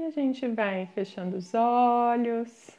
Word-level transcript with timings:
E 0.00 0.04
a 0.06 0.10
gente 0.10 0.48
vai 0.48 0.86
fechando 0.86 1.36
os 1.36 1.52
olhos, 1.52 2.70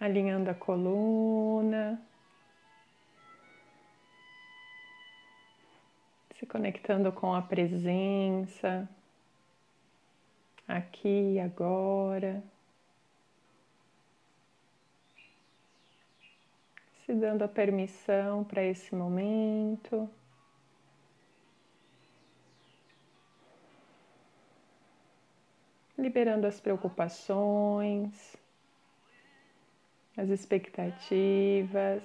alinhando 0.00 0.48
a 0.48 0.54
coluna, 0.54 2.00
se 6.38 6.46
conectando 6.46 7.12
com 7.12 7.34
a 7.34 7.42
presença 7.42 8.88
aqui 10.66 11.34
e 11.34 11.38
agora. 11.38 12.42
Se 17.04 17.12
dando 17.12 17.42
a 17.42 17.48
permissão 17.48 18.42
para 18.42 18.62
esse 18.62 18.94
momento. 18.94 20.08
Liberando 25.98 26.46
as 26.46 26.60
preocupações, 26.60 28.36
as 30.16 30.28
expectativas. 30.30 32.02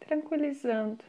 Tranquilizando 0.00 1.02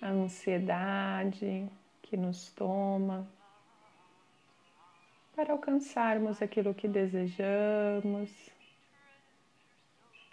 a 0.00 0.08
ansiedade 0.08 1.68
que 2.00 2.16
nos 2.16 2.50
toma 2.52 3.28
para 5.34 5.52
alcançarmos 5.52 6.40
aquilo 6.40 6.72
que 6.72 6.86
desejamos, 6.86 8.30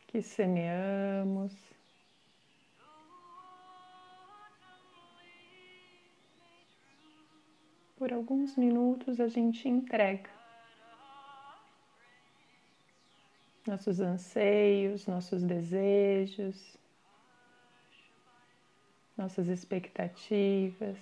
que 0.07 0.21
semeamos. 0.21 1.70
Por 8.01 8.11
alguns 8.11 8.57
minutos 8.57 9.19
a 9.19 9.27
gente 9.27 9.69
entrega 9.69 10.27
nossos 13.67 13.99
anseios, 13.99 15.05
nossos 15.05 15.43
desejos, 15.43 16.75
nossas 19.15 19.47
expectativas, 19.49 20.97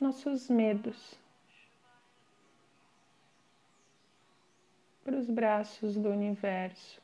nossos 0.00 0.50
medos 0.50 1.16
para 5.04 5.16
os 5.16 5.30
braços 5.30 5.94
do 5.94 6.08
universo. 6.08 7.00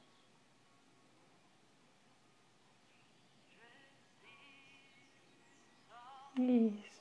Isso. 6.36 6.93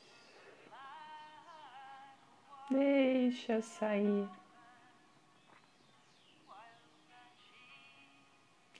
Deixa 2.69 3.61
sair. 3.61 4.27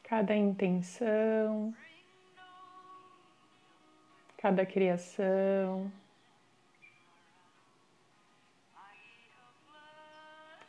Cada 0.03 0.35
intenção, 0.35 1.73
cada 4.37 4.65
criação, 4.65 5.91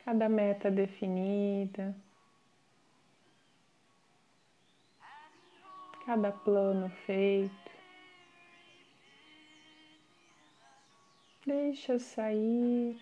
cada 0.03 0.29
meta 0.29 0.71
definida, 0.71 1.95
cada 6.05 6.31
plano 6.31 6.89
feito. 7.05 7.74
Deixa 11.45 11.99
sair 11.99 12.97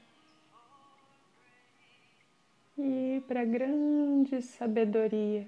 e 2.78 3.24
para 3.28 3.46
grande 3.46 4.42
sabedoria 4.42 5.48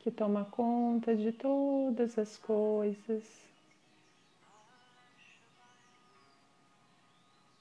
que 0.00 0.10
toma 0.10 0.44
conta 0.44 1.14
de 1.14 1.30
todas 1.30 2.18
as 2.18 2.36
coisas, 2.36 3.46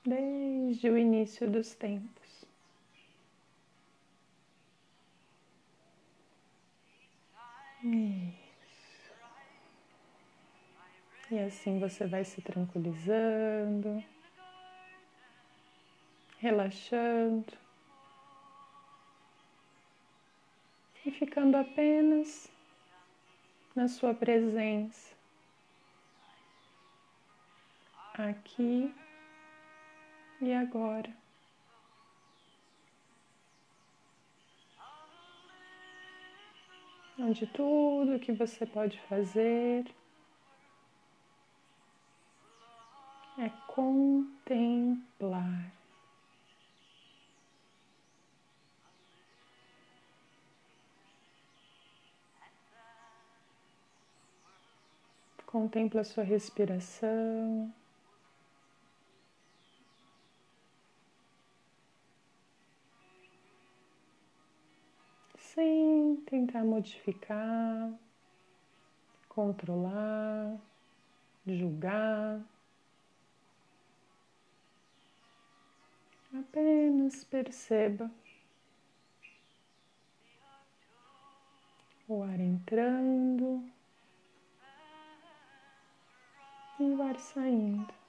desde 0.03 0.89
o 0.89 0.97
início 0.97 1.47
dos 1.47 1.75
tempos. 1.75 2.47
Isso. 7.83 8.41
E 11.31 11.39
assim 11.39 11.79
você 11.79 12.05
vai 12.05 12.23
se 12.25 12.41
tranquilizando 12.41 14.03
relaxando 16.41 17.53
e 21.05 21.11
ficando 21.11 21.55
apenas 21.55 22.51
na 23.75 23.87
sua 23.87 24.11
presença, 24.11 25.13
aqui 28.15 28.91
e 30.41 30.51
agora. 30.51 31.15
Onde 37.19 37.45
tudo 37.45 38.19
que 38.19 38.31
você 38.31 38.65
pode 38.65 38.99
fazer 39.01 39.85
é 43.41 43.49
contemplar. 43.65 45.73
Contempla 55.47 56.03
sua 56.03 56.23
respiração. 56.23 57.73
Sem 65.37 66.15
tentar 66.27 66.63
modificar, 66.63 67.91
controlar, 69.27 70.57
julgar. 71.45 72.39
Apenas 76.33 77.25
perceba 77.25 78.09
o 82.07 82.23
ar 82.23 82.39
entrando 82.39 83.69
e 86.79 86.83
o 86.83 87.01
ar 87.03 87.19
saindo. 87.19 88.00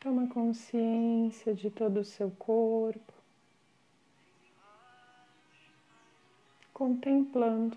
Toma 0.00 0.28
consciência 0.28 1.52
de 1.54 1.70
todo 1.70 1.98
o 2.00 2.04
seu 2.04 2.30
corpo, 2.30 3.12
contemplando 6.72 7.76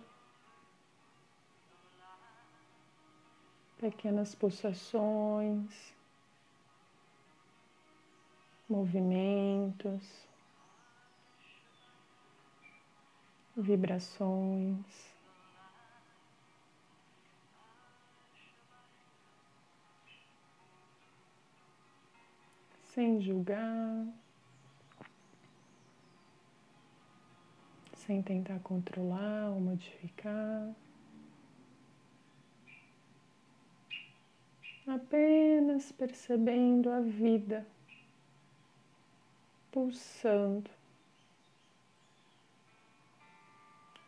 pequenas 3.79 4.35
pulsações, 4.35 5.91
movimentos, 8.69 10.27
vibrações. 13.57 15.10
Sem 23.01 23.19
julgar, 23.19 24.05
sem 27.95 28.21
tentar 28.21 28.59
controlar 28.59 29.49
ou 29.49 29.59
modificar. 29.59 30.71
Apenas 34.85 35.91
percebendo 35.91 36.91
a 36.91 37.01
vida 37.01 37.65
pulsando 39.71 40.69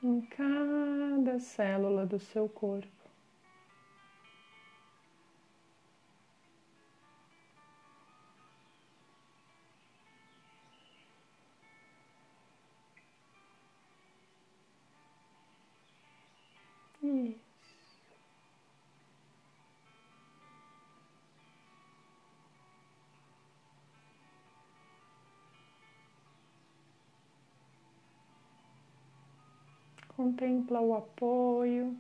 em 0.04 0.22
cada 0.22 1.40
célula 1.40 2.06
do 2.06 2.20
seu 2.20 2.48
corpo. 2.48 3.03
Contempla 30.16 30.80
o 30.80 30.94
apoio 30.94 31.98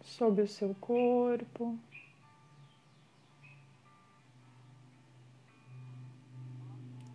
sobre 0.00 0.42
o 0.42 0.48
seu 0.48 0.74
corpo. 0.76 1.78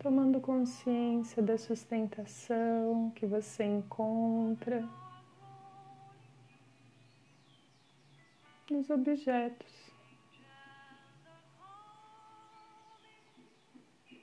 Tomando 0.02 0.40
consciência 0.40 1.42
da 1.42 1.56
sustentação 1.56 3.10
que 3.14 3.26
você 3.26 3.64
encontra 3.64 4.88
nos 8.70 8.88
objetos 8.88 9.90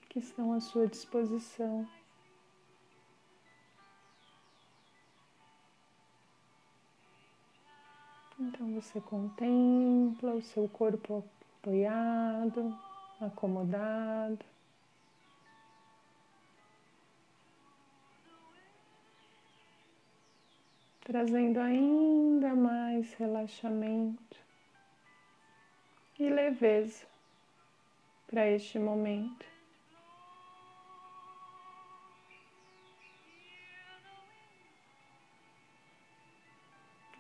que 0.10 0.20
estão 0.20 0.54
à 0.54 0.60
sua 0.60 0.88
disposição. 0.88 1.88
Você 8.82 9.02
contempla 9.02 10.36
o 10.36 10.42
seu 10.42 10.70
corpo 10.70 11.24
apoiado, 11.60 12.78
acomodado. 13.20 14.46
Trazendo 21.02 21.60
ainda 21.60 22.54
mais 22.54 23.12
relaxamento 23.16 24.38
e 26.20 26.30
leveza 26.30 27.08
para 28.28 28.48
este 28.48 28.78
momento. 28.78 29.46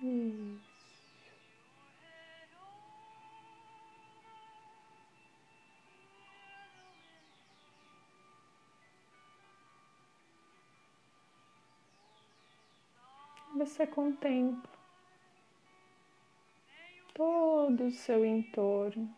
Isso. 0.03 0.66
Você 13.67 13.85
contempla 13.85 14.77
todo 17.13 17.87
o 17.87 17.91
seu 17.91 18.25
entorno. 18.25 19.13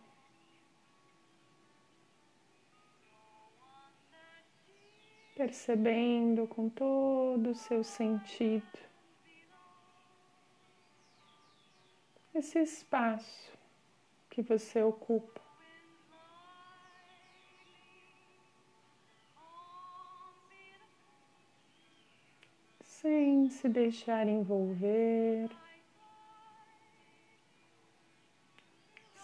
Percebendo 5.36 6.48
com 6.48 6.68
todo 6.68 7.52
o 7.52 7.56
seu 7.56 7.84
sentido 7.84 8.80
esse 12.34 12.60
espaço 12.60 13.52
que 14.30 14.42
você 14.42 14.82
ocupa. 14.84 15.49
Sem 23.02 23.50
se 23.50 23.70
deixar 23.70 24.28
envolver, 24.28 25.50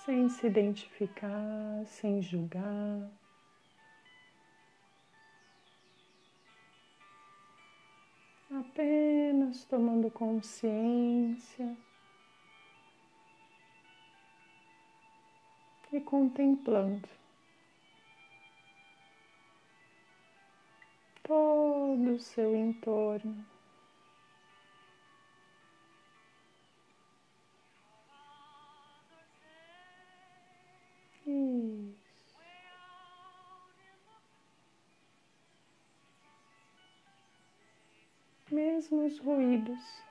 sem 0.05 0.29
se 0.29 0.47
identificar, 0.47 1.85
sem 1.85 2.21
julgar. 2.21 3.11
Apenas 8.49 9.65
tomando 9.65 10.09
consciência 10.09 11.75
e 15.91 15.99
contemplando. 15.99 17.09
todo 21.27 22.13
o 22.13 22.19
seu 22.19 22.55
entorno. 22.55 23.54
Mesmo 38.55 39.05
os 39.05 39.19
ruídos, 39.19 40.01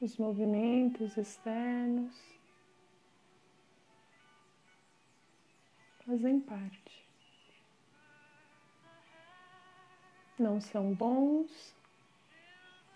os 0.00 0.16
movimentos 0.18 1.16
externos 1.16 2.12
fazem 6.04 6.40
parte. 6.40 7.08
Não 10.36 10.60
são 10.60 10.92
bons 10.92 11.76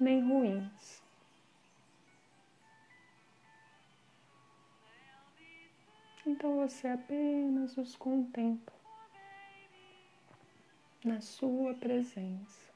nem 0.01 0.29
ruins. 0.29 1.01
Então 6.27 6.57
você 6.57 6.89
apenas 6.89 7.77
os 7.77 7.95
contempla 7.95 8.75
na 11.05 11.21
sua 11.21 11.75
presença. 11.75 12.74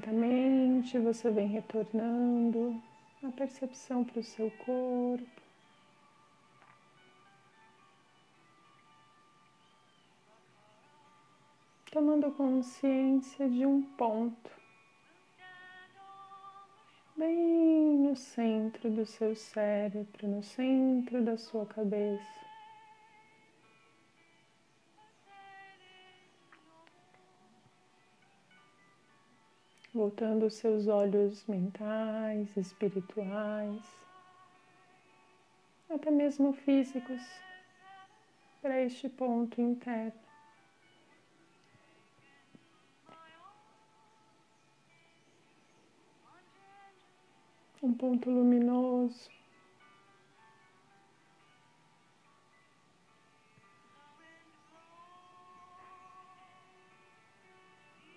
Lentamente 0.00 0.98
você 0.98 1.30
vem 1.30 1.46
retornando 1.46 2.82
a 3.22 3.30
percepção 3.30 4.02
para 4.02 4.20
o 4.20 4.24
seu 4.24 4.50
corpo. 4.64 5.40
tomando 11.92 12.30
consciência 12.30 13.48
de 13.50 13.66
um 13.66 13.82
ponto 13.82 14.50
bem 17.16 17.98
no 17.98 18.14
centro 18.14 18.88
do 18.88 19.04
seu 19.04 19.34
cérebro, 19.34 20.28
no 20.28 20.40
centro 20.40 21.20
da 21.24 21.36
sua 21.36 21.66
cabeça. 21.66 22.49
Voltando 29.92 30.46
os 30.46 30.54
seus 30.54 30.86
olhos 30.86 31.44
mentais, 31.46 32.56
espirituais, 32.56 33.82
até 35.88 36.10
mesmo 36.10 36.52
físicos, 36.52 37.20
para 38.62 38.80
este 38.80 39.08
ponto 39.08 39.60
interno. 39.60 40.30
um 47.82 47.94
ponto 47.94 48.30
luminoso. 48.30 49.30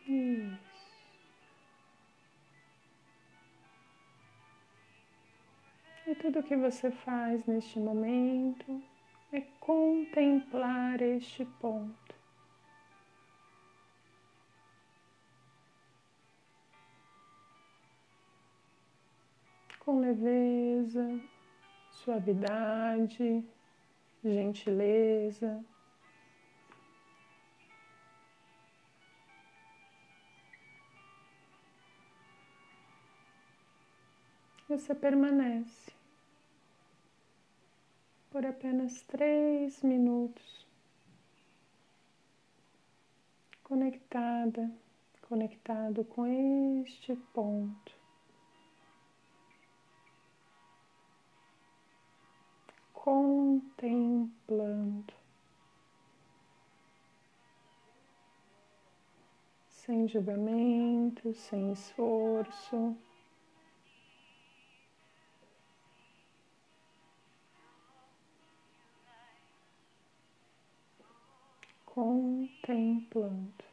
Isso. 0.06 0.62
Tudo 6.24 6.42
que 6.42 6.56
você 6.56 6.89
faz 6.89 7.46
neste 7.46 7.77
momento 7.77 8.82
é 9.30 9.42
contemplar 9.60 11.01
este 11.01 11.44
ponto. 11.44 12.15
Com 19.80 20.00
leveza, 20.00 21.20
suavidade, 21.92 23.44
gentileza. 24.24 25.62
Você 34.70 34.96
permanece 34.96 35.92
por 38.34 38.46
apenas 38.48 39.00
três 39.04 39.82
minutos, 39.84 40.66
conectada, 43.63 44.72
conectado 45.30 46.04
com 46.04 46.25
este 46.82 47.16
ponto. 47.32 47.94
Contemplando, 52.92 54.34
sem 59.68 60.08
julgamento, 60.08 61.36
sem 61.36 61.72
esforço. 61.72 62.98
Contemplando. 72.63 73.73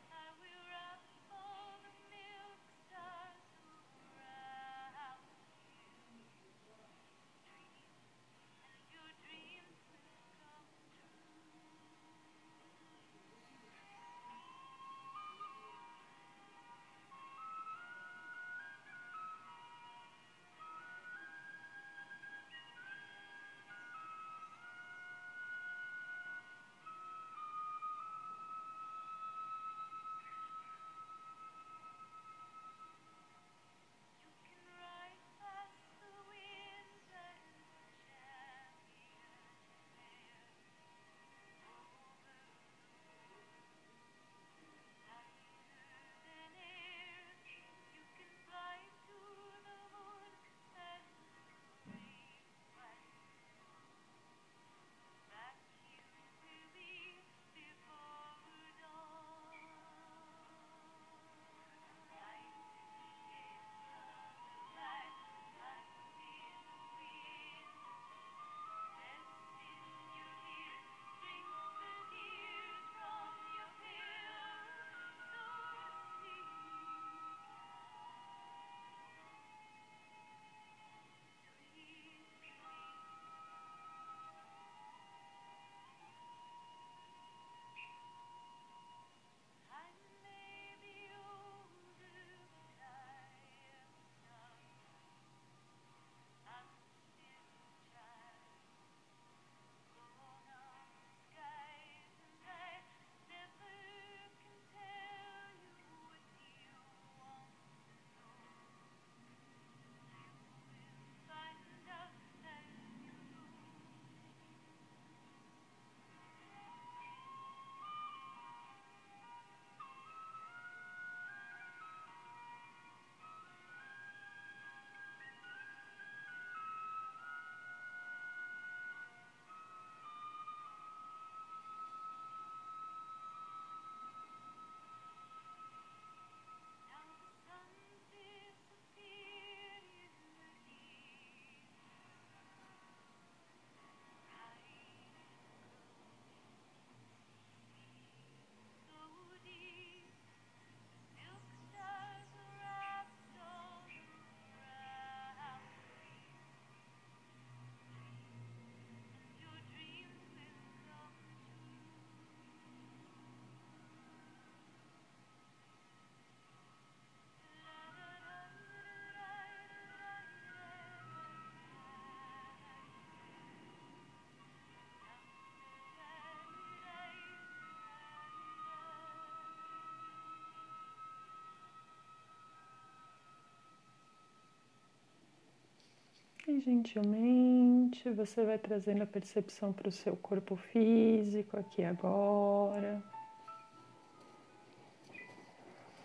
Gentilmente 186.60 188.10
você 188.10 188.44
vai 188.44 188.58
trazendo 188.58 189.02
a 189.02 189.06
percepção 189.06 189.72
para 189.72 189.88
o 189.88 189.92
seu 189.92 190.14
corpo 190.14 190.56
físico 190.56 191.56
aqui 191.56 191.82
agora. 191.82 193.02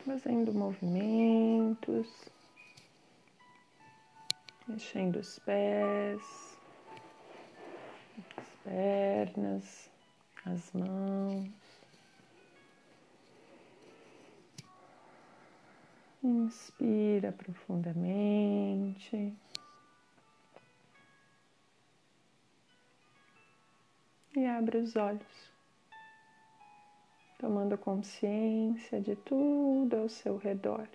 Fazendo 0.05 0.53
movimentos, 0.53 2.07
mexendo 4.65 5.17
os 5.17 5.39
pés, 5.39 6.57
as 8.37 8.49
pernas, 8.63 9.91
as 10.45 10.71
mãos. 10.71 11.49
Inspira 16.23 17.33
profundamente. 17.33 19.35
Abre 24.57 24.77
os 24.77 24.95
olhos, 24.95 25.51
tomando 27.37 27.77
consciência 27.77 29.01
de 29.01 29.15
tudo 29.15 29.97
ao 29.97 30.09
seu 30.09 30.37
redor. 30.37 30.87